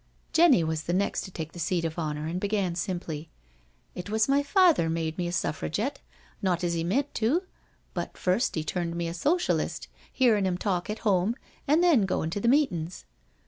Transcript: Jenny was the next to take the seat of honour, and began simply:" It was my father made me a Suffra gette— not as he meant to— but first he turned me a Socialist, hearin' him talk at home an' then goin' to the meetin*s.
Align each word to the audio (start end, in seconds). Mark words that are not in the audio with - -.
Jenny 0.33 0.63
was 0.63 0.85
the 0.85 0.93
next 0.95 1.21
to 1.25 1.31
take 1.31 1.51
the 1.51 1.59
seat 1.59 1.85
of 1.85 1.99
honour, 1.99 2.25
and 2.25 2.39
began 2.41 2.73
simply:" 2.73 3.29
It 3.93 4.09
was 4.09 4.27
my 4.27 4.41
father 4.41 4.89
made 4.89 5.15
me 5.15 5.27
a 5.27 5.31
Suffra 5.31 5.69
gette— 5.71 5.99
not 6.41 6.63
as 6.63 6.73
he 6.73 6.83
meant 6.83 7.13
to— 7.13 7.43
but 7.93 8.17
first 8.17 8.55
he 8.55 8.63
turned 8.63 8.95
me 8.95 9.07
a 9.07 9.13
Socialist, 9.13 9.89
hearin' 10.11 10.47
him 10.47 10.57
talk 10.57 10.89
at 10.89 10.99
home 11.05 11.35
an' 11.67 11.81
then 11.81 12.07
goin' 12.07 12.31
to 12.31 12.39
the 12.39 12.47
meetin*s. 12.47 13.05